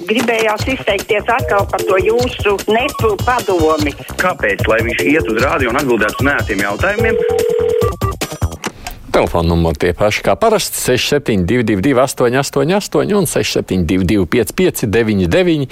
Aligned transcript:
Gribējās 0.00 0.64
izteikties 0.72 1.28
atkal 1.28 1.66
par 1.68 1.82
to 1.84 1.98
jūsu 2.00 2.56
nepu 2.72 3.12
padomi. 3.26 3.92
Kāpēc? 4.20 4.64
Lai 4.70 4.80
viņš 4.86 5.02
iet 5.04 5.28
uz 5.28 5.40
rādio 5.44 5.68
un 5.72 5.80
atbildētu 5.82 6.22
uz 6.22 6.28
nētiem 6.30 6.62
jautājumiem. 6.64 7.20
Telefona 9.12 9.50
numuri 9.50 9.76
tie 9.82 9.92
paši 9.92 10.24
kā 10.24 10.36
parasti- 10.40 10.80
6722, 10.86 11.92
888, 12.00 13.12
un 13.12 13.26
672, 13.26 14.24
559, 14.26 15.68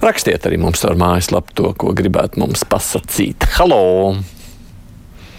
Rakstiet 0.00 0.48
arī 0.48 0.58
mums 0.58 0.82
ar 0.84 0.96
mājaslapu 0.96 1.54
to, 1.54 1.74
ko 1.76 1.92
gribētu 1.92 2.40
mums 2.42 2.64
pasakīt. 2.64 3.44
Halo! 3.58 4.16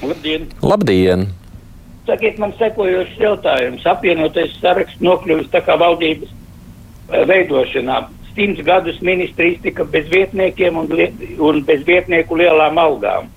Labdien! 0.01 0.47
Labdien! 0.61 1.27
Sakiet 2.05 2.37
man 2.37 2.53
sekojošs 2.53 3.17
jautājums. 3.17 3.85
Apvienotais 3.89 4.53
saraksts 4.61 5.01
nokļuvis 5.01 5.49
tā 5.49 5.65
kā 5.65 5.73
valdības 5.81 6.29
veidošanā. 7.09 8.05
Simts 8.35 8.65
gadus 8.67 8.99
ministri 9.05 9.53
iztika 9.53 9.85
bez 9.87 10.09
vietniekiem 10.11 10.77
un, 10.77 10.91
un 11.39 11.61
bez 11.63 11.85
vietnieku 11.87 12.35
lielām 12.39 12.79
algām. 12.81 13.31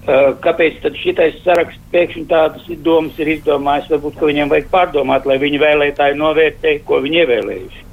Uh, 0.00 0.30
kāpēc 0.42 0.78
tad 0.80 0.94
šitais 0.96 1.34
saraksts 1.44 1.82
pēkšņi 1.92 2.24
tādas 2.30 2.68
domas 2.84 3.18
ir 3.20 3.34
izdomājis? 3.34 3.90
Varbūt, 3.92 4.16
ka 4.16 4.30
viņiem 4.30 4.52
vajag 4.52 4.70
pārdomāt, 4.72 5.26
lai 5.28 5.36
viņu 5.42 5.60
vēlētāji 5.60 6.16
novērtē, 6.16 6.78
ko 6.88 7.02
viņi 7.04 7.20
ievēlējuši. 7.24 7.84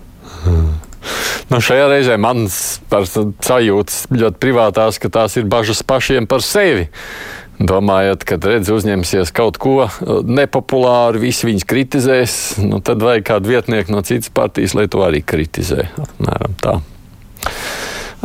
Hmm. 0.46 0.70
Nu, 1.48 1.60
šajā 1.64 1.90
reizē 1.92 2.16
mans 2.20 2.56
sajūtas 2.92 4.06
ļoti 4.12 4.40
privātās, 4.44 4.98
ka 5.00 5.12
tās 5.20 5.38
ir 5.40 5.46
bažas 5.52 5.84
pašiem 5.88 6.28
par 6.28 6.44
sevi. 6.44 6.88
Domājot, 7.58 8.22
ka 8.28 8.38
redz 8.38 8.70
uzņemsies 8.70 9.32
kaut 9.34 9.58
ko 9.58 9.88
nepopulāru, 10.30 11.24
visi 11.24 11.48
viņus 11.48 11.66
kritizēs, 11.66 12.36
nu, 12.62 12.78
tad 12.86 13.02
vajag 13.02 13.26
kādu 13.32 13.50
vietnieku 13.56 13.96
no 13.96 14.04
citas 14.06 14.30
partijas, 14.30 14.76
lai 14.78 14.86
to 14.94 15.02
arī 15.02 15.24
kritizē. 15.26 15.88
Apmēram 15.98 16.54
tā. 16.62 16.76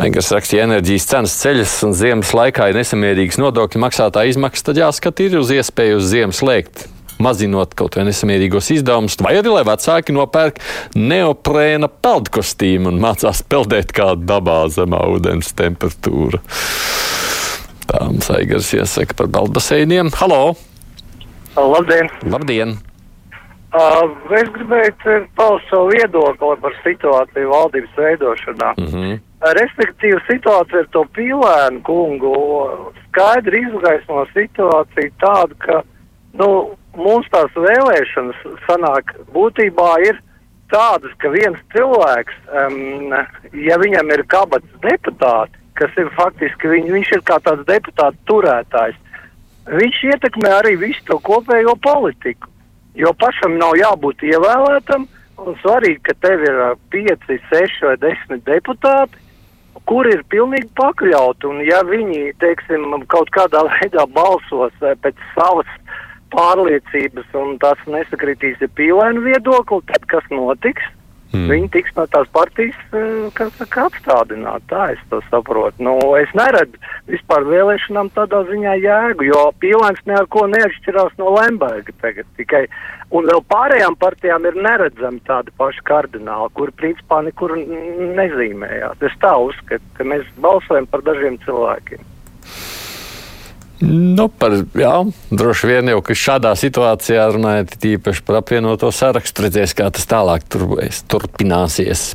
Aigars 0.03 0.29
rakstīja, 0.33 0.67
enerģijas 0.69 1.09
cenas 1.09 1.37
ceļas 1.41 1.73
un 1.87 1.95
ziemas 1.97 2.33
laikā 2.37 2.71
ir 2.71 2.77
nesamērīgas 2.81 3.41
nodokļu 3.41 3.81
maksātāja 3.81 4.33
izmaksas, 4.33 4.67
tad 4.69 4.81
jāskat 4.81 5.21
ir 5.25 5.39
uz 5.41 5.53
iespēju 5.53 6.01
uz 6.01 6.11
ziemas 6.13 6.41
lēkt. 6.45 6.87
Mazinot 7.23 7.77
kaut 7.79 7.97
vai 7.97 8.07
nesamērīgos 8.09 8.71
izdevumus, 8.75 9.19
vai 9.23 9.37
arī 9.39 9.53
lai 9.53 9.63
vecāki 9.69 10.17
nopērk 10.17 10.61
neoprēna 10.99 11.89
peldkostīmu 12.03 12.93
un 12.93 13.01
mācās 13.05 13.45
peldēt 13.49 13.93
kādā 13.97 14.17
dabā 14.35 14.65
zemā 14.73 15.05
ūdens 15.13 15.53
temperatūra. 15.57 16.43
Tā 17.91 18.07
mums 18.07 18.31
Aigars 18.31 18.71
iesaka 18.77 19.17
par 19.19 19.29
balbaseiniem. 19.33 20.13
Halo! 20.21 20.55
Labdien! 21.57 22.09
Labdien! 22.33 22.79
Uh, 23.73 24.11
es 24.37 24.51
gribēju 24.53 25.21
paust 25.37 25.71
savu 25.71 25.95
viedokli 25.95 26.57
par 26.61 26.75
situāciju 26.85 27.53
valdības 27.55 27.95
veidošanā. 27.97 28.75
Mm 28.77 28.89
-hmm. 28.93 29.21
Respektīvi, 29.59 30.19
situācija 30.29 30.83
ar 30.85 30.89
to 30.93 31.05
pīlēnu 31.17 31.81
kungu 31.83 32.35
skaidri 33.07 33.63
izgaismo 33.69 34.27
situāciju 34.35 35.13
tādu, 35.25 35.57
ka 35.59 35.83
nu, 36.33 36.77
mums 36.97 37.27
tās 37.33 37.57
vēlēšanas 37.57 38.45
sanāk 38.69 39.17
būtībā 39.33 39.91
ir 40.09 40.21
tādas, 40.71 41.13
ka 41.19 41.29
viens 41.29 41.59
cilvēks, 41.73 42.37
um, 42.53 43.13
ja 43.53 43.79
viņam 43.79 44.13
ir 44.13 44.25
kabats 44.29 44.79
deputāti, 44.85 45.62
kas 45.79 45.97
ir 46.01 46.11
faktiski 46.17 46.71
viņ, 46.73 46.93
viņš 46.97 47.13
ir 47.17 47.25
kā 47.29 47.39
tāds 47.45 47.67
deputāts 47.69 48.21
turētājs, 48.31 48.99
viņš 49.71 50.01
ietekmē 50.13 50.53
arī 50.59 50.77
visu 50.81 51.05
to 51.09 51.19
kopējo 51.25 51.77
politiku. 51.83 52.51
Jo 52.99 53.15
pašam 53.17 53.57
nav 53.57 53.77
jābūt 53.81 54.25
ievēlētam, 54.29 55.07
un 55.41 55.59
svarīgi, 55.63 56.01
ka 56.09 56.15
tev 56.21 56.45
ir 56.45 56.59
5, 56.93 57.29
6 57.49 57.87
vai 57.87 57.97
10 58.03 58.43
deputāti, 58.49 59.23
kur 59.89 60.07
ir 60.07 60.25
pilnīgi 60.31 60.69
pakļauti. 60.79 61.49
Un 61.49 61.63
ja 61.67 61.81
viņi, 61.89 62.35
teiksim, 62.43 62.93
kaut 63.13 63.33
kādā 63.35 63.65
veidā 63.77 64.07
balsos 64.17 64.75
pēc 64.81 65.29
savas 65.33 65.71
pārliecības 66.33 67.35
un 67.37 67.57
tas 67.61 67.81
nesakritīs 67.87 68.61
ar 68.65 68.73
pīlēnu 68.79 69.25
viedokli, 69.25 69.83
tad 69.91 70.07
kas 70.13 70.29
notiks? 70.33 70.85
Mm. 71.33 71.47
Viņi 71.49 71.69
tiks 71.73 71.95
no 71.97 72.05
tās 72.13 72.29
partijas, 72.33 72.77
eh, 72.93 73.45
saka, 73.57 73.87
apstādināti. 73.89 74.67
Tā 74.69 74.93
es 74.93 75.01
to 75.09 75.23
saprotu. 75.31 75.81
Nu, 75.81 75.95
es 76.21 76.29
neredzu 76.37 76.77
vispār 77.09 77.47
vēlēšanām 77.49 78.11
tādā 78.13 78.43
ziņā 78.51 78.75
jēgu, 78.83 79.25
jo 79.31 79.47
pīlēns 79.63 80.05
neko 80.05 80.45
neatšķirās 80.53 81.17
no 81.17 81.33
Lemberga 81.33 81.97
tagad. 82.05 82.29
Tikai, 82.37 82.67
un 83.11 83.31
vēl 83.31 83.41
pārējām 83.49 83.97
partijām 83.97 84.45
ir 84.51 84.61
neredzami 84.61 85.25
tādi 85.25 85.57
paši 85.57 85.81
kardināli, 85.89 86.53
kuri 86.53 86.77
principā 86.77 87.23
nekur 87.25 87.57
nezīmējās. 87.57 89.01
Es 89.01 89.17
tā 89.25 89.33
uzskatu, 89.41 89.85
ka 89.97 90.05
mēs 90.05 90.29
balsojam 90.37 90.87
par 90.93 91.01
dažiem 91.09 91.41
cilvēkiem. 91.47 92.05
Nu, 93.83 94.29
par, 94.31 94.55
jā, 94.79 94.93
droši 95.35 95.67
vien 95.67 95.91
jau, 95.91 96.03
šādā 96.15 96.53
situācijā 96.59 97.25
runājot 97.35 97.75
tīpaši 97.83 98.23
par 98.29 98.39
apvienoto 98.39 98.93
sarakstu, 98.95 99.49
redzēs, 99.49 99.75
kā 99.75 99.89
tas 99.91 100.07
tālāk 100.07 100.47
turbuļs, 100.53 101.03
turpināsies. 101.11 102.13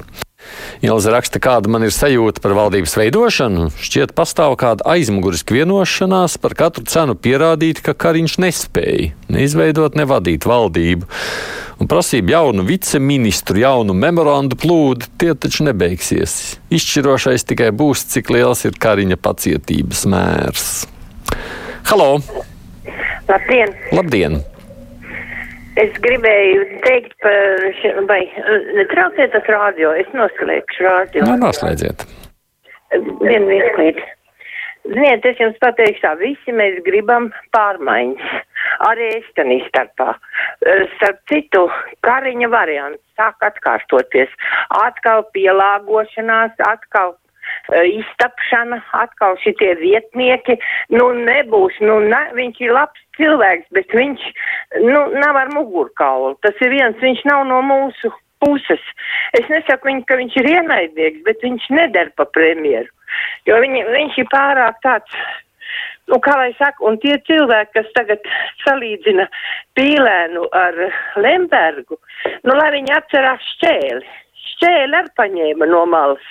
Ilza 0.85 1.11
raksta, 1.11 1.41
kāda 1.43 1.67
man 1.71 1.83
ir 1.83 1.91
sajūta 1.91 2.39
par 2.43 2.53
valdības 2.55 2.95
veidošanu. 2.99 3.67
Šķiet, 3.83 4.13
pastāv 4.15 4.55
kāda 4.61 4.85
aizmuguriska 4.93 5.57
vienošanās 5.57 6.37
par 6.39 6.55
katru 6.55 6.85
cenu 6.87 7.17
pierādīt, 7.19 7.81
ka 7.83 7.97
Kariņš 7.97 8.37
nespēja 8.45 9.11
neizveidot, 9.33 9.97
nevadīt 9.99 10.47
valdību. 10.47 11.09
Un 11.77 11.89
prasība 11.91 12.37
jaunu 12.37 12.63
viceministru, 12.65 13.59
jaunu 13.61 13.93
memorandu 13.97 14.57
plūdu, 14.57 15.11
tie 15.19 15.35
taču 15.37 15.67
nebeigsies. 15.67 16.57
Izšķirošais 16.73 17.45
tikai 17.51 17.73
būs, 17.75 18.07
cik 18.15 18.31
liels 18.33 18.63
ir 18.65 18.79
Kariņa 18.81 19.19
pacietības 19.21 20.07
mērs. 20.09 20.69
Halo! 21.87 22.17
Labdien! 23.29 23.69
Labdien. 23.95 24.33
Es 25.79 25.93
gribēju 26.03 26.65
teikt 26.83 27.13
par, 27.23 27.63
vai 28.09 28.17
netrauciet 28.75 29.31
tas 29.31 29.47
rādio, 29.47 29.93
es 29.95 30.09
noslēgšu 30.11 30.83
rādio. 30.83 31.23
Nē, 31.23 31.37
noslēdziet. 31.45 32.03
Vienu 33.21 33.47
mirklīt. 33.47 34.01
Ziniet, 34.83 35.23
es 35.31 35.39
jums 35.39 35.55
pateikšu 35.63 36.03
tā, 36.03 36.11
visi 36.19 36.55
mēs 36.59 36.81
gribam 36.83 37.29
pārmaiņas. 37.55 38.35
Arī 38.89 39.07
es 39.21 39.29
tenī 39.39 39.61
starpā. 39.69 40.09
Starp 40.97 41.21
citu, 41.31 41.69
kariņa 42.03 42.51
variants 42.51 42.99
sāk 43.15 43.47
atkārtoties. 43.47 44.35
Atkal 44.83 45.23
pielāgošanās, 45.37 46.59
atkal 46.67 47.15
iztapšana, 47.93 48.79
atkal 48.97 49.37
šitie 49.43 49.73
vietnieki, 49.81 50.57
nu 50.93 51.09
nebūs, 51.23 51.79
nu 51.83 51.99
ne, 52.05 52.21
viņš 52.37 52.61
ir 52.63 52.75
labs 52.77 53.03
cilvēks, 53.17 53.67
bet 53.75 53.93
viņš, 53.95 54.23
nu, 54.85 55.01
nav 55.17 55.41
ar 55.41 55.51
mugurkaulu. 55.55 56.35
Tas 56.45 56.63
ir 56.63 56.73
viens, 56.75 57.01
viņš 57.01 57.25
nav 57.29 57.45
no 57.49 57.61
mūsu 57.65 58.13
puses. 58.43 58.83
Es 59.37 59.49
nesaku 59.51 59.89
viņu, 59.89 60.05
ka 60.07 60.19
viņš 60.19 60.37
ir 60.41 60.51
ienaidnieks, 60.53 61.25
bet 61.25 61.43
viņš 61.45 61.67
neder 61.73 62.13
pa 62.17 62.27
premjeru, 62.37 62.89
jo 63.49 63.59
viņi, 63.63 63.83
viņš 63.91 64.23
ir 64.23 64.31
pārāk 64.33 64.81
tāds. 64.85 65.19
Nu, 66.07 66.21
kā 66.23 66.37
lai 66.39 66.53
saka, 66.55 66.79
un 66.87 66.95
tie 67.03 67.17
cilvēki, 67.27 67.73
kas 67.75 67.87
tagad 67.97 68.27
salīdzina 68.61 69.25
Pīlēnu 69.75 70.45
ar 70.55 70.77
Lembergu, 71.19 71.97
nu, 72.47 72.55
lai 72.55 72.69
viņi 72.77 72.95
atcerās 72.95 73.43
šķēli. 73.57 74.13
Šķēli 74.53 74.95
ar 75.01 75.09
paņēma 75.19 75.67
no 75.67 75.83
malas. 75.91 76.29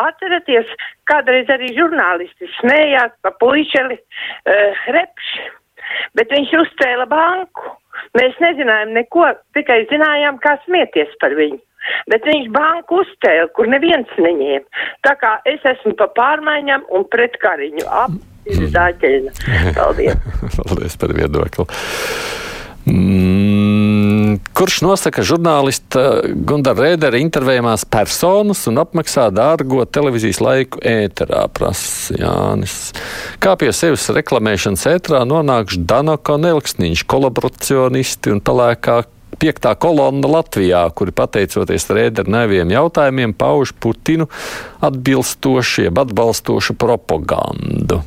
Atceraties, 0.00 0.72
kādreiz 1.10 1.50
arī 1.52 1.72
žurnālisti 1.76 2.50
smējās 2.58 3.14
pa 3.24 3.32
puišeli 3.40 3.98
uh, 3.98 4.84
repši, 4.96 5.46
bet 6.18 6.32
viņš 6.34 6.54
uzcēla 6.62 7.08
banku. 7.10 7.74
Mēs 8.16 8.36
nezinājām 8.42 8.92
neko, 8.96 9.30
tikai 9.56 9.82
zinājām, 9.90 10.38
kā 10.42 10.56
smieties 10.66 11.14
par 11.20 11.34
viņu. 11.36 11.58
Bet 12.10 12.24
viņš 12.26 12.48
banku 12.54 13.00
uzcēla, 13.02 13.48
kur 13.56 13.68
neviens 13.70 14.10
neņēma. 14.18 14.86
Tā 15.06 15.14
kā 15.20 15.36
es 15.48 15.62
esmu 15.70 15.94
pa 15.98 16.08
pārmaiņām 16.16 16.88
un 16.96 17.06
pret 17.12 17.38
kariņu. 17.42 17.86
Ap, 17.86 18.16
ir 18.50 18.66
zāķeļina. 18.74 19.34
Paldies. 19.78 20.18
Paldies 20.58 20.98
par 21.00 21.14
viedokli. 21.16 21.68
Mm, 22.86 23.35
kurš 24.56 24.80
nosaka 24.84 25.24
žurnālista 25.26 26.02
Gunara 26.26 26.88
Rēdera 26.88 27.20
intervējumās 27.20 27.86
personas 27.90 28.64
un 28.70 28.80
apmaksā 28.82 29.28
dārgo 29.34 29.84
televīzijas 29.88 30.40
laiku 30.44 30.80
ēterā, 30.86 31.46
prasa 31.54 32.16
Jānis. 32.20 32.76
Kā 33.42 33.56
pie 33.60 33.72
sevis 33.76 34.08
reklamēšanas 34.16 34.86
ēterā 34.94 35.24
nonāk 35.28 35.76
Danaka 35.76 36.36
un 36.38 36.48
Elksniņš, 36.52 37.04
kolaboracionisti 37.10 38.34
un 38.34 38.42
talēkā 38.44 39.02
piektā 39.40 39.74
kolonna 39.78 40.28
Latvijā, 40.30 40.86
kuri 40.96 41.14
pateicoties 41.16 41.88
Rēdera 41.92 42.32
neviem 42.40 42.70
jautājumiem 42.72 43.34
pauž 43.36 43.74
Putinu 43.80 44.28
atbilstošie, 44.84 45.90
atbalstošu 45.92 46.76
propagandu. 46.80 48.00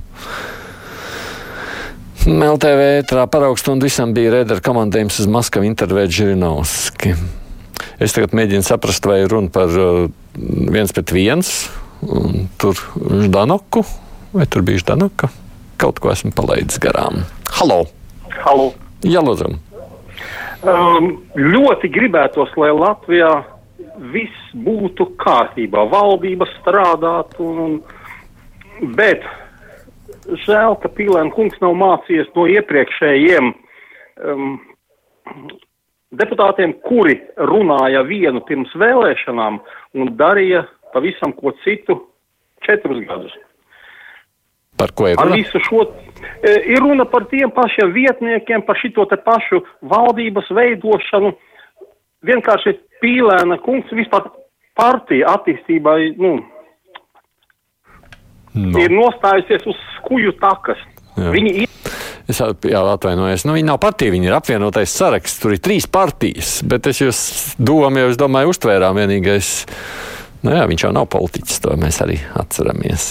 LTV 2.29 2.81
ētrā 2.99 3.23
paraugstundu 3.31 3.87
visam 3.87 4.11
bija 4.13 4.29
Rēdera 4.35 4.61
komandējums 4.61 5.15
uz 5.23 5.27
Maskavu 5.31 5.65
intervēt 5.65 6.11
Žirinovski. 6.13 7.15
Es 7.97 8.13
tagad 8.13 8.35
mēģinu 8.37 8.65
saprast, 8.67 9.07
vai 9.09 9.23
runa 9.25 9.49
par 9.53 9.73
uh, 9.73 10.03
viens 10.69 10.93
pret 10.93 11.09
viens. 11.15 11.49
Tur 12.61 12.77
Ždanoku, 13.25 13.81
vai 14.35 14.45
tur 14.45 14.61
bija 14.67 14.83
Ždanoka? 14.83 15.31
Kaut 15.81 15.97
ko 16.03 16.13
esmu 16.13 16.29
palaidis 16.37 16.77
garām. 16.83 17.23
Halo! 17.57 17.81
Halo. 18.43 18.69
Jā, 19.01 19.25
lūdzu! 19.25 19.49
Um, 20.69 21.11
ļoti 21.33 21.89
gribētos, 21.97 22.53
lai 22.61 22.69
Latvijā 22.75 23.33
viss 24.13 24.53
būtu 24.53 25.15
kārtībā, 25.19 25.87
valdība 25.89 26.45
strādātu, 26.59 27.49
un, 27.65 27.77
bet 28.93 29.25
žēl, 30.45 30.77
ka 30.81 30.91
Pīlēna 30.95 31.33
kungs 31.35 31.59
nav 31.63 31.75
mācījies 31.79 32.29
no 32.35 32.45
iepriekšējiem 32.49 33.51
um, 33.53 34.55
deputātiem, 36.19 36.73
kuri 36.85 37.19
runāja 37.49 38.03
vienu 38.07 38.41
pirms 38.47 38.73
vēlēšanām 38.77 39.59
un 39.99 40.15
darīja 40.17 40.65
pavisam 40.93 41.33
ko 41.37 41.53
citu 41.63 41.99
četrus 42.65 43.03
gadus. 43.07 43.35
Par 44.79 44.93
ko 44.95 45.09
ir 45.09 45.19
Ar 45.19 45.27
runa? 45.27 45.37
visu 45.37 45.59
šo 45.67 45.83
e, 45.83 46.53
ir 46.71 46.79
runa 46.79 47.05
par 47.05 47.27
tiem 47.31 47.51
pašiem 47.51 47.91
vietniekiem, 47.93 48.63
par 48.67 48.79
šito 48.79 49.05
te 49.11 49.17
pašu 49.19 49.61
valdības 49.91 50.47
veidošanu. 50.55 51.33
Vienkārši 52.25 52.77
pīlēna 53.03 53.59
kungs 53.63 53.91
vispār 53.95 54.31
partija 54.79 55.35
attīstībai, 55.35 56.15
nu, 56.19 56.37
Nu. 58.57 58.79
ir 58.81 58.93
nostājusies 58.93 59.67
uz 59.69 59.81
skuju 59.97 60.33
takas. 60.41 60.81
Jā. 61.19 61.33
Viņi 61.35 61.55
ir 61.63 61.67
Es 62.29 62.37
jau 62.37 62.83
atvainojos. 62.91 63.41
Nu, 63.49 63.55
viņi 63.57 63.65
nav 63.71 63.79
partija, 63.81 64.13
viņi 64.13 64.29
ir 64.29 64.35
apvienotais 64.37 64.91
saraksts. 64.93 65.39
Tur 65.41 65.55
ir 65.55 65.61
trīs 65.65 65.87
partijas, 65.89 66.59
bet 66.61 66.85
es 66.91 67.01
jūs 67.01 67.21
domu, 67.57 68.03
jau 68.03 68.11
es 68.11 68.19
domāju, 68.21 68.53
uztvērām 68.53 68.99
vienīgais. 69.01 69.49
Nu, 70.45 70.53
jā, 70.53 70.67
viņš 70.69 70.85
jau 70.85 70.91
nav 70.93 71.09
politiķis, 71.09 71.57
to 71.65 71.73
mēs 71.81 71.97
arī 72.05 72.19
atceramies. 72.37 73.07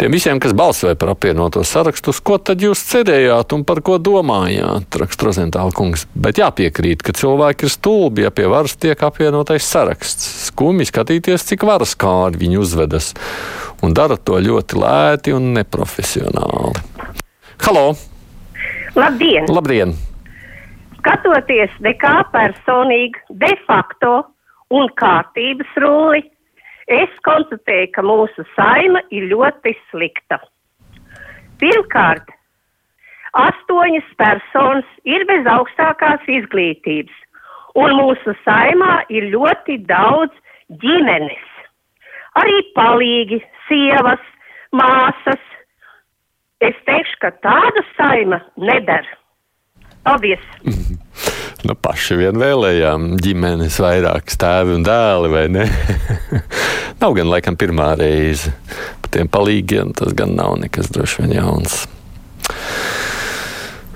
Tiem 0.00 0.14
visiem, 0.16 0.38
kas 0.40 0.54
balsoja 0.56 0.96
par 0.96 1.10
apvienoto 1.12 1.60
sarakstu, 1.66 2.14
ko 2.24 2.38
tad 2.40 2.62
jūs 2.64 2.80
cerējāt 2.88 3.52
un 3.52 3.66
par 3.68 3.82
ko 3.84 3.98
domājāt, 4.00 4.96
raksta 4.96 5.26
Rozentāla 5.28 5.74
kungs. 5.76 6.06
Bet 6.16 6.40
jāpiekrīt, 6.40 7.04
ka 7.04 7.12
cilvēki 7.12 7.68
ir 7.68 7.72
stulbi, 7.74 8.24
ja 8.24 8.30
pie 8.32 8.46
varas 8.48 8.78
tiek 8.80 9.02
apvienotais 9.04 9.66
saraksts. 9.68 10.30
Skumji 10.46 10.88
skatīties, 10.88 11.44
cik 11.50 11.68
varas 11.68 11.92
kādi 12.00 12.40
viņi 12.46 12.62
uzvedas. 12.62 13.10
Un 13.84 13.92
dara 13.96 14.16
to 14.16 14.40
ļoti 14.40 14.80
lēti 14.80 15.36
un 15.36 15.52
neprofesionāli. 15.58 16.80
Halo! 17.66 17.84
Labdien! 18.96 19.52
Labdien! 19.52 19.92
Skatoties 20.96 21.76
nekā 21.84 22.22
personīgi, 22.32 23.20
de 23.36 23.52
facto 23.68 24.16
un 24.72 24.88
kārtības 24.96 25.76
rulli, 25.84 26.24
es 26.90 27.12
konstatēju, 27.26 27.90
ka 27.94 28.04
mūsu 28.04 28.44
saima 28.56 29.02
ir 29.14 29.28
ļoti 29.30 29.74
slikta. 29.90 30.40
Pirmkārt, 31.60 32.30
astoņas 33.38 34.08
personas 34.18 34.88
ir 35.04 35.26
bez 35.28 35.46
augstākās 35.50 36.24
izglītības, 36.26 37.14
un 37.78 37.94
mūsu 37.98 38.34
saimā 38.44 39.00
ir 39.12 39.30
ļoti 39.34 39.78
daudz 39.90 40.34
ģimenes. 40.82 41.46
Arī 42.40 42.60
palīgi, 42.76 43.40
sievas, 43.68 44.22
māsas. 44.74 45.42
Es 46.60 46.76
teikšu, 46.86 47.18
ka 47.22 47.32
tāda 47.44 47.84
saima 47.96 48.42
nedara. 48.60 49.18
Paldies! 50.04 50.44
Nu, 51.66 51.74
paši 51.76 52.16
vien 52.16 52.38
vēlējām 52.40 53.14
ģimenes 53.20 53.76
vairāk 53.82 54.32
tēvi 54.40 54.78
un 54.78 54.84
dēli, 54.86 55.30
vai 55.32 55.44
ne? 55.52 55.66
nav 57.02 57.16
gan 57.18 57.28
laikam 57.28 57.58
pirmā 57.60 57.92
reize. 58.00 58.54
Par 59.02 59.12
tiem 59.12 59.28
palīgiem 59.28 59.92
tas 59.96 60.16
gan 60.16 60.32
nav 60.38 60.56
nekas 60.62 60.88
droši 60.94 61.24
vien 61.24 61.36
jauns. 61.40 61.82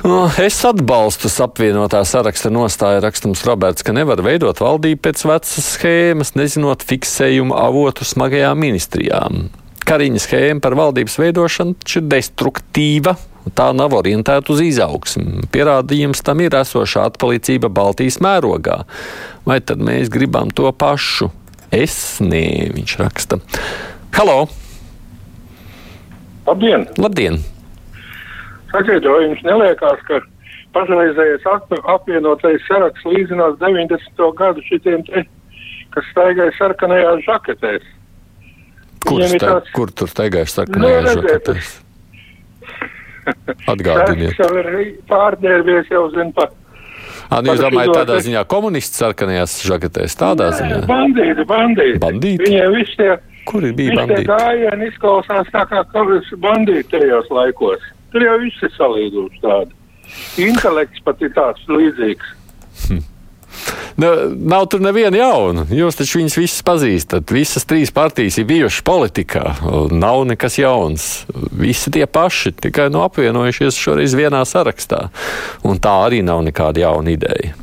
Nu, 0.04 0.26
Es 0.36 0.58
atbalstu 0.68 1.30
apvienotā 1.40 2.02
saraksta 2.04 2.50
nostāju 2.52 3.00
rakstums 3.00 3.46
Roberts, 3.48 3.80
ka 3.86 3.94
nevar 3.96 4.20
veidot 4.20 4.60
valdību 4.60 5.00
pēc 5.06 5.24
vecas 5.24 5.70
schēmas, 5.78 6.34
nezinot 6.36 6.84
fiksējumu 6.84 7.56
avotu 7.56 8.04
smagajām 8.04 8.60
ministrijām. 8.60 9.46
Kariņa 9.84 10.20
schēma 10.22 10.62
par 10.64 10.74
valdības 10.78 11.18
veidošanu 11.20 11.74
ir 11.76 12.04
destruktīva, 12.08 13.12
tā 13.52 13.66
nav 13.76 13.92
orientēta 13.98 14.54
uz 14.54 14.62
izaugsmu. 14.64 15.44
Pierādījums 15.52 16.24
tam 16.24 16.40
ir 16.40 16.56
esošā 16.56 17.04
atpalicība 17.10 17.68
Baltijas 17.68 18.16
mērogā. 18.24 18.78
Vai 19.44 19.58
tad 19.60 19.82
mēs 19.84 20.08
gribam 20.12 20.48
to 20.56 20.70
pašu? 20.72 21.28
Es 21.74 22.16
nē, 22.24 22.70
viņš 22.76 22.94
raksta. 23.02 23.40
Halo! 24.16 24.46
Labdien! 26.46 26.86
Labdien! 27.00 27.40
Sakiet, 28.72 29.04
vai 29.04 29.20
jums 29.26 29.42
neliekās, 29.46 30.00
ka 30.08 30.20
pašreizējais 30.74 31.44
ap- 31.50 31.76
apvienotais 31.92 32.64
saraksts 32.68 33.04
līdzinās 33.06 33.58
90. 33.60 34.24
gadu 34.38 34.64
šitiem 34.66 35.04
te, 35.10 35.26
kas 35.94 36.08
staigāja 36.14 36.54
sarkanajās 36.56 37.22
žaketēs? 37.28 37.84
Kur, 39.04 39.22
sta, 39.28 39.46
tāds- 39.46 39.72
kur 39.76 39.90
tur 39.92 40.08
Nu, 40.50 40.54
sarkanajā 40.58 41.00
redziet, 41.04 41.24
žaketēs? 41.30 41.72
Atgādiniet. 43.72 44.34
Tas 44.36 44.52
ir 44.60 44.68
pārģērbies 45.10 45.90
jau 45.92 46.06
zin 46.14 46.32
pa 46.36 46.48
Ā, 47.32 47.38
nu, 47.40 47.54
jūs 47.54 47.62
domājat 47.64 47.94
tādā 47.96 48.16
ziņā 48.24 48.42
komunists 48.50 48.98
sarkanajās 49.00 49.54
žaketēs? 49.64 50.16
Tādā 50.20 50.50
ziņā? 50.58 50.82
bandīti, 50.88 51.46
bandīti. 51.48 52.00
Bandīti? 52.02 52.44
Viņiem 52.44 52.74
viss 52.76 52.98
tie, 52.98 53.14
Kur 53.48 53.64
ir 53.64 53.72
bija 53.78 53.94
viss 53.94 53.96
tie 53.96 54.04
bandīti? 54.04 54.28
gājieni 54.28 54.88
izklausās 54.92 55.48
tā 55.54 55.62
kā 55.70 55.80
kaut 55.92 56.12
bandīti 56.44 56.84
tajos 56.92 57.30
laikos. 57.32 57.80
Tur 58.12 58.26
jau 58.26 58.36
viss 58.44 58.60
ir 58.62 58.72
salīdzoši 58.76 59.40
tādi. 59.42 59.72
Intelekts 60.44 61.00
pat 61.06 61.24
ir 61.24 61.32
tāds 61.34 61.64
līdzīgs. 61.72 62.34
Nu, 62.92 63.00
nav 63.96 64.66
tur 64.70 64.82
neviena 64.82 65.18
jauna. 65.18 65.66
Jūs 65.70 65.98
taču 65.98 66.20
viņus 66.20 66.38
visus 66.38 66.64
pazīstat. 66.66 67.30
Visas 67.34 67.66
trīs 67.68 67.92
partijas 67.94 68.38
ir 68.40 68.48
bijušas 68.48 68.84
politikā. 68.86 69.44
Nav 69.94 70.24
nekas 70.30 70.58
jauns. 70.58 71.08
Visi 71.54 71.92
tie 71.94 72.06
paši, 72.06 72.54
tikai 72.66 72.90
nu 72.94 73.04
apvienojušies 73.04 73.78
šoreiz 73.78 74.16
vienā 74.18 74.42
sarakstā. 74.48 75.08
Un 75.66 75.82
tā 75.82 75.94
arī 76.08 76.24
nav 76.26 76.42
nekāda 76.46 76.86
jauna 76.86 77.14
ideja. 77.14 77.54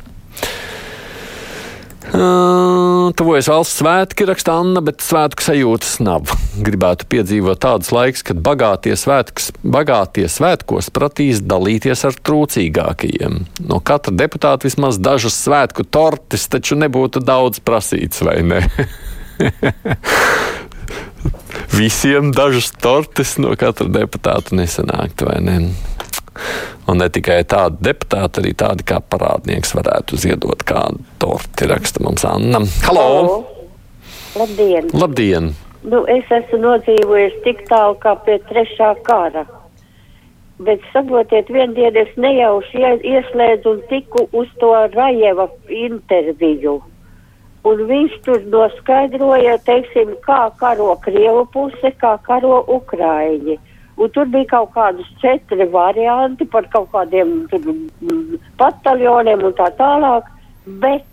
Uh, 2.12 3.08
Tuvojas 3.16 3.46
valsts 3.48 3.78
svētki, 3.80 4.26
raksta 4.28 4.58
Anna, 4.60 4.82
bet 4.84 5.00
svētku 5.00 5.46
sajūtas 5.46 5.94
nav. 6.04 6.28
Gribētu 6.60 7.06
piedzīvot 7.08 7.62
tādus 7.64 7.88
laikus, 7.94 8.20
kad 8.28 8.42
bagātie, 8.44 8.92
svētks, 9.00 9.48
bagātie 9.64 10.26
svētkos 10.28 10.90
pratīs 10.92 11.40
dalīties 11.40 12.04
ar 12.04 12.18
trūcīgākajiem. 12.20 13.38
No 13.64 13.80
katra 13.80 14.12
deputāta 14.12 14.68
vismaz 14.68 15.00
dažas 15.00 15.38
svētku 15.40 15.86
tortes 15.88 16.44
taču 16.52 16.76
nebūtu 16.82 17.24
daudz 17.24 17.62
prasīts, 17.64 18.20
vai 18.26 18.42
ne? 18.44 18.60
Visiem 21.72 22.28
dažas 22.36 22.74
tortes 22.76 23.38
no 23.40 23.56
katra 23.56 23.88
deputāta 23.88 24.52
nesanākt, 24.58 25.24
vai 25.24 25.40
ne? 25.40 25.56
Un 26.88 26.98
ne 26.98 27.08
tikai 27.12 27.42
tādi 27.48 27.76
deputāti, 27.88 28.40
arī 28.42 28.52
tādi 28.58 28.86
kā 28.88 29.00
parādnieks 29.00 29.74
varētu 29.76 30.16
ziedot 30.16 30.62
kādu 30.66 31.02
torti, 31.22 31.68
raksta 31.70 32.02
mums 32.04 32.24
Anna. 32.24 32.62
Halo! 32.86 33.44
Labdien! 34.36 34.88
Labdien! 34.96 35.52
Nu, 35.82 36.04
es 36.06 36.28
esmu 36.30 36.60
nodzīvojis 36.62 37.40
tik 37.44 37.64
tālu 37.68 37.98
kā 38.02 38.14
pie 38.24 38.38
trešā 38.48 38.94
kara. 39.04 39.44
Bet 40.62 40.84
saprotiet, 40.92 41.48
vienu 41.50 41.74
dienu 41.74 42.04
es 42.04 42.12
nejauši 42.16 42.78
ie- 42.78 43.02
ieslēdzu 43.16 43.72
un 43.72 43.80
tiku 43.90 44.28
uz 44.32 44.48
to 44.60 44.70
Rajeva 44.94 45.48
interviju. 45.66 46.76
Un 47.66 47.82
viņš 47.88 48.14
tur 48.26 48.40
noskaidroja, 48.50 49.58
teiksim, 49.66 50.14
kā 50.26 50.50
karo 50.58 50.94
Krievu 51.02 51.44
puse, 51.52 51.92
kā 51.98 52.16
karo 52.26 52.62
Ukraiņi. 52.66 53.58
Un 54.00 54.10
tur 54.14 54.28
bija 54.32 54.48
kaut 54.54 54.72
kādas 54.74 55.08
četri 55.20 55.66
varianti 55.72 56.46
par 56.48 56.66
kaut 56.72 56.88
kādiem 56.94 57.44
bataljoniem 58.60 59.44
un 59.48 59.54
tā 59.58 59.68
tālāk, 59.78 60.30
bet 60.82 61.04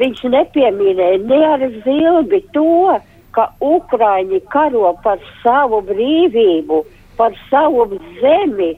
viņš 0.00 0.22
nepieminēja 0.34 1.22
ne 1.24 1.40
ar 1.48 1.64
zilbi 1.86 2.42
to, 2.52 2.98
ka 3.32 3.48
Ukraiņi 3.64 4.42
karo 4.52 4.92
par 5.04 5.20
savu 5.42 5.80
brīvību, 5.88 6.82
par 7.16 7.36
savu 7.48 7.88
zemi 8.20 8.74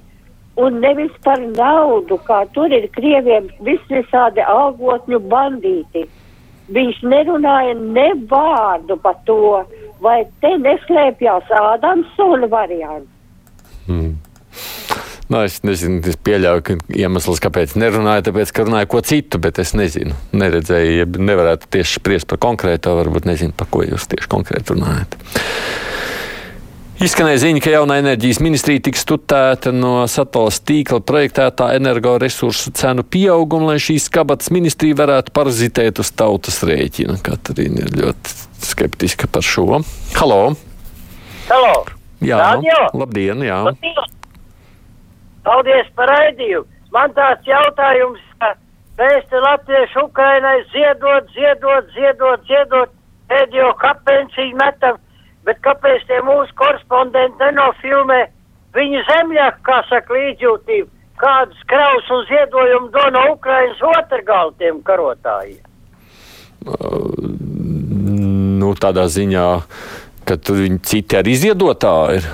un 0.56 0.78
nevis 0.80 1.14
par 1.24 1.40
naudu, 1.56 2.18
kā 2.28 2.44
tur 2.54 2.72
ir 2.72 2.86
Krieviem 2.94 3.48
visvisādi 3.66 4.44
algotņu 4.46 5.18
bandīti. 5.32 6.04
Viņš 6.74 7.00
nerunāja 7.02 7.74
ne 7.80 8.06
vārdu 8.30 8.96
par 9.02 9.18
to, 9.26 9.64
vai 10.00 10.22
te 10.40 10.54
neslēpjās 10.62 11.50
Ādamsona 11.60 12.48
variants. 12.48 13.13
Nu, 15.28 15.40
es 15.40 15.62
nezinu, 15.64 16.02
es 16.04 16.18
pieļauju, 16.20 16.62
ka 16.66 16.74
iemesls, 16.92 17.40
kāpēc 17.40 17.78
nerunāju, 17.80 18.26
tāpēc, 18.26 18.50
ka 18.52 18.66
runāju 18.66 18.90
ko 18.92 19.00
citu, 19.08 19.40
bet 19.40 19.56
es 19.62 19.72
nezinu. 19.76 20.12
Neredzēju, 20.36 20.98
ja 20.98 21.06
nevarētu 21.08 21.70
tieši 21.72 22.00
spriest 22.02 22.28
par 22.28 22.42
konkrēto, 22.44 22.92
varbūt 22.98 23.30
nezinu, 23.30 23.56
par 23.56 23.70
ko 23.72 23.86
jūs 23.86 24.04
tieši 24.12 24.28
konkrēti 24.28 24.74
runājat. 24.74 25.16
Izskanēja 27.04 27.40
ziņa, 27.42 27.60
ka 27.64 27.72
jaunā 27.72 27.96
enerģijas 28.02 28.38
ministrija 28.44 28.84
tiks 28.86 29.02
tutēta 29.08 29.72
no 29.74 30.04
satelīta 30.08 30.62
tīkla 30.70 31.00
projektētā 31.08 31.72
energoresursu 31.80 32.70
cenu 32.76 33.02
pieauguma, 33.02 33.72
lai 33.72 33.80
šīs 33.82 34.06
kabatas 34.14 34.52
ministrija 34.54 35.00
varētu 35.02 35.34
parazitēt 35.34 36.00
uz 36.04 36.12
tautas 36.14 36.62
rēķina. 36.68 37.18
Katrīna 37.24 37.88
ir 37.88 37.96
ļoti 37.98 38.38
skeptiska 38.70 39.28
par 39.32 39.44
šo. 39.44 39.82
Halo! 40.20 40.42
Halo! 41.50 41.76
Jā, 42.24 42.40
Radio? 42.40 42.84
labdien! 42.96 43.42
Jā. 43.44 43.64
Labdien! 43.72 44.13
Paldies 45.44 45.88
par 45.96 46.08
raidījumu. 46.08 46.66
Man 46.94 47.12
tāds 47.16 47.46
jautājums, 47.48 48.20
ka 48.40 48.54
mēs 49.00 49.24
te 49.30 49.40
latvieši 49.42 49.98
Ukrainai 50.04 50.60
ziedot, 50.72 51.26
ziedot, 51.34 51.90
ziedot, 51.96 52.44
ziedot, 52.48 52.92
pēdējo 53.30 53.72
kapenciju 53.80 54.56
metam, 54.60 55.00
bet 55.44 55.60
kāpēc 55.66 56.06
tie 56.08 56.20
mūsu 56.24 56.54
korespondenti 56.60 57.40
nenofilmē 57.42 58.20
viņu 58.78 59.02
zemļaku, 59.08 59.64
kā 59.66 59.80
saka, 59.90 60.14
līdzjūtību, 60.14 60.88
kādus 61.20 61.66
kraus 61.70 62.08
un 62.14 62.24
ziedojumu 62.30 62.90
do 62.94 63.04
no 63.14 63.26
Ukrainas 63.34 63.82
otrgaltiem 63.90 64.80
karotājiem? 64.86 65.62
Nu, 68.62 68.72
tādā 68.80 69.04
ziņā, 69.10 69.48
ka 70.24 70.38
tur 70.40 70.62
viņi 70.62 70.80
citi 70.86 71.20
arī 71.20 71.36
ziedotāji 71.42 72.22
ir. 72.22 72.32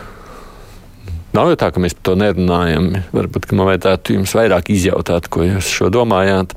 Nav 1.31 1.53
jau 1.53 1.59
tā, 1.61 1.69
ka 1.71 1.79
mēs 1.83 1.95
par 1.95 2.09
to 2.09 2.15
nerunājam. 2.19 2.89
Varbūt 3.15 3.53
man 3.55 3.69
vajadzētu 3.69 4.17
jums 4.17 4.33
vairāk 4.35 4.73
izjautāt, 4.75 5.29
ko 5.31 5.45
jūs 5.47 5.69
šo 5.71 5.91
domājāt. 5.95 6.57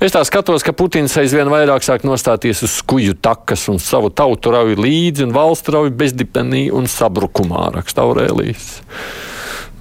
Es 0.00 0.14
tā 0.14 0.22
skatos, 0.24 0.64
ka 0.64 0.72
Putins 0.76 1.18
aizvien 1.20 1.50
vairāk 1.52 1.84
sāk 1.84 2.06
nostāties 2.08 2.62
uz 2.64 2.78
skuju 2.80 3.18
takas 3.20 3.66
un 3.68 3.76
savu 3.82 4.08
tautu 4.08 4.54
rauj 4.54 4.78
līdzi 4.80 5.26
un 5.26 5.36
valstu 5.36 5.76
rauj 5.76 5.92
bezdipenī 6.00 6.70
un 6.72 6.88
sabrukumā, 6.88 7.68
raksta 7.76 8.06
Aurēlijas. 8.06 8.72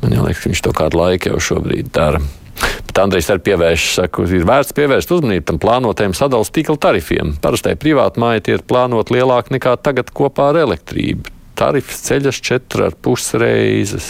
Man 0.04 0.20
liekas, 0.20 0.44
ka 0.44 0.52
viņš 0.52 0.66
to 0.68 0.76
kādu 0.76 1.00
laiku 1.00 1.32
jau 1.32 1.42
šobrīd 1.50 1.96
dara. 1.96 2.20
Bet 2.60 3.00
Andrejs 3.00 3.32
arī 3.32 3.46
pievērš, 3.48 3.90
saka, 4.02 4.28
ir 4.28 4.48
vērts 4.48 4.76
pievērst 4.76 5.16
uzmanību 5.16 5.48
tam 5.48 5.64
plānotajiem 5.64 6.16
sadalījuma 6.18 6.56
tīkla 6.60 6.80
tarifiem. 6.90 7.36
Parastai 7.40 7.80
privāti 7.80 8.20
māja 8.20 8.44
tie 8.44 8.60
ir 8.60 8.68
plānoti 8.68 9.16
lielāki 9.16 9.56
nekā 9.56 9.80
tagad 9.80 10.12
kopā 10.12 10.52
ar 10.52 10.66
elektrību. 10.68 11.39
Tarifs 11.60 12.04
ceļas 12.08 12.40
četras 12.40 12.94
ar 12.94 12.98
pus 13.04 13.34
reizes. 13.36 14.10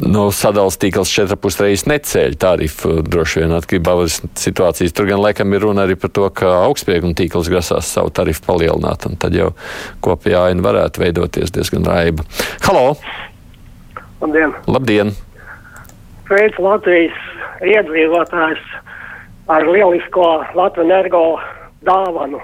No 0.00 0.28
sadalījuma 0.32 0.80
tīkls 0.80 1.10
četras 1.12 1.34
ar 1.34 1.40
pus 1.42 1.58
reizes 1.60 1.88
neceļ 1.90 2.36
tarifu. 2.40 2.92
Droši 3.02 3.42
vien 3.42 3.54
atkarībā 3.56 3.96
no 3.98 4.06
situācijas. 4.08 4.94
Tur 4.94 5.08
gan 5.10 5.22
laikam 5.24 5.52
ir 5.52 5.66
runa 5.66 5.84
arī 5.88 5.98
par 5.98 6.12
to, 6.14 6.28
ka 6.30 6.52
augstspieguma 6.68 7.18
tīkls 7.18 7.50
grasās 7.50 7.90
savu 7.90 8.12
tarifu 8.14 8.44
palielināt. 8.46 9.08
Tad 9.18 9.34
jau 9.34 9.50
kopējā 10.06 10.48
aina 10.52 10.64
varētu 10.64 11.02
veidoties 11.02 11.52
diezgan 11.56 11.88
raiba. 11.88 12.26
Halo! 12.68 12.94
Labdien! 14.22 14.54
Labdien. 14.66 15.10
Sveicu 16.28 16.62
Latvijas 16.62 17.18
iedzīvotājs 17.64 18.62
ar 19.50 19.66
lielisko 19.66 20.28
Latvijas 20.54 20.86
energo 20.86 21.24
dāvanu 21.86 22.40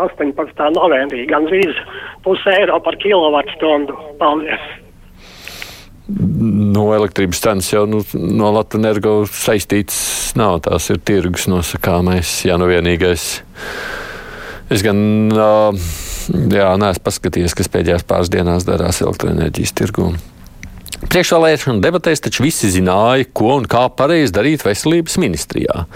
18. 0.00 0.70
novembrī. 0.76 1.26
Gan 1.28 1.48
drīz 1.48 1.76
pusē 2.24 2.62
eiro 2.62 2.78
par 2.84 2.96
kilovatstundu. 3.02 3.96
Paldies! 4.20 4.70
No 6.12 6.88
elektrības 6.96 7.40
cenas 7.44 7.68
jau 7.70 7.84
nu, 7.88 8.00
no 8.12 8.50
Latvijas 8.52 8.82
energo 8.82 9.12
saistīts 9.30 9.96
nav. 10.36 10.60
Tās 10.66 10.90
ir 10.92 11.00
tirgus 11.04 11.46
nosakāmais, 11.48 12.40
ja 12.48 12.58
nu 12.60 12.68
vienīgais. 12.68 13.26
Es 14.72 14.82
gan, 14.84 14.98
uh, 15.30 15.86
jā, 16.52 16.68
neesmu 16.80 17.06
paskatījies, 17.06 17.56
kas 17.56 17.70
pēdējās 17.72 18.06
pāris 18.08 18.32
dienās 18.32 18.66
darās 18.68 19.02
elektroenerģijas 19.04 19.76
tirgū. 19.78 20.10
Priekšvēlēšana 21.02 21.82
debatēs 21.82 22.22
taču 22.22 22.44
visi 22.44 22.70
zināja, 22.70 23.26
ko 23.34 23.56
un 23.58 23.66
kā 23.70 23.88
pareizi 23.96 24.34
darīt 24.36 24.62
veselības 24.62 25.18
ministrijā. 25.18 25.86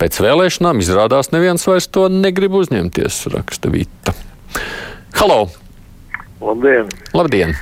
Pēc 0.00 0.16
vēlēšanām 0.24 0.80
izrādās 0.80 1.28
neviens 1.34 1.66
vairs 1.68 1.90
to 1.92 2.06
negrib 2.08 2.56
uzņemties, 2.56 3.20
raksta 3.34 3.72
Vita. 3.74 4.16
Halo! 5.20 5.44
Labdien! 6.40 6.88
Labdien! 7.12 7.54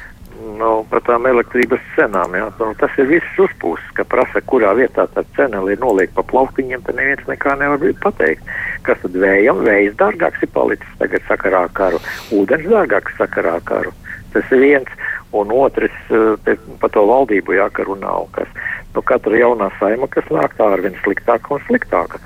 Nu, 0.63 0.85
par 0.91 1.03
tām 1.07 1.27
elektrības 1.27 1.83
cenām. 1.97 2.37
Jā. 2.39 2.49
Nu, 2.61 2.69
tas 2.79 2.95
ir 3.03 3.09
viss 3.11 3.39
uzpūsts, 3.41 3.95
ka 3.97 4.05
prasa, 4.07 4.43
kurā 4.47 4.71
vietā 4.79 5.09
tā 5.11 5.25
cena 5.37 5.63
ir 5.71 5.81
noliekta 5.83 6.21
pa 6.21 6.27
plauktiņiem, 6.31 6.85
tad 6.87 6.99
neviens 7.01 7.25
nekā 7.27 7.57
nevar 7.59 7.83
pateikt. 8.05 8.47
Kas 8.87 9.01
tad 9.03 9.17
vējam? 9.25 9.65
Vējs 9.67 9.97
dārgāks 9.99 10.45
ir 10.47 10.53
palicis 10.55 10.99
tagad 11.01 11.27
sakarā 11.27 11.65
ar 11.67 11.75
karu, 11.75 12.03
ūdens 12.37 12.69
dārgāks 12.71 13.19
sakarā 13.19 13.57
ar 13.59 13.67
karu. 13.67 13.95
Tas 14.33 14.55
ir 14.55 14.63
viens 14.63 14.95
un 15.33 15.53
otrs 15.57 15.97
par 16.81 16.93
to 16.95 17.05
valdību 17.09 17.57
jākarunā. 17.57 18.15
Kas, 18.37 18.53
nu, 18.95 19.03
katra 19.09 19.41
jaunā 19.41 19.71
saima, 19.81 20.09
kas 20.13 20.29
nāk, 20.33 20.57
tā 20.59 20.69
ar 20.75 20.85
vien 20.85 20.97
sliktāka 21.05 21.57
un 21.57 21.63
sliktāka. 21.69 22.21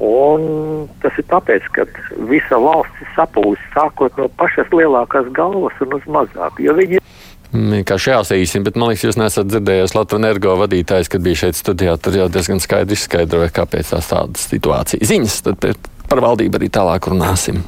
Un 0.00 0.86
tas 1.02 1.16
ir 1.20 1.26
tāpēc, 1.28 1.66
ka 1.76 1.84
visa 2.30 2.56
valsts 2.56 3.02
ir 3.04 3.10
sapūsta 3.18 3.74
sākot 3.74 4.16
no 4.16 4.30
pašas 4.40 4.70
lielākās 4.72 5.28
galvas 5.36 5.76
un 5.84 5.98
uz 5.98 6.06
mazāku. 6.08 6.70
Viņi... 6.78 7.02
Vienkārši 7.50 8.12
jāsaīsina, 8.14 8.64
bet 8.68 8.78
man 8.78 8.92
liekas, 8.92 9.08
jūs 9.08 9.18
nesat 9.20 9.50
dzirdējis 9.50 9.96
Latvijas 9.96 10.22
energo 10.22 10.54
vadītājs, 10.62 11.10
kad 11.10 11.24
bija 11.24 11.42
šeit 11.42 11.58
studijā. 11.58 11.96
Tur 12.00 12.16
jau 12.16 12.30
diezgan 12.32 12.62
skaidri 12.62 12.96
izskaidroja, 12.96 13.50
kāpēc 13.52 13.92
tās 13.92 14.08
tādas 14.08 14.46
situācijas 14.52 15.10
ziņas. 15.10 15.36
Tad 15.50 15.90
par 16.08 16.24
valdību 16.24 16.60
arī 16.60 16.70
tālāk 16.72 17.10
runāsim. 17.10 17.60